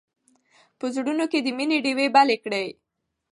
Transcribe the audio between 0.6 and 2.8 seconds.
په زړونو کې د مینې ډېوې بلې کړئ.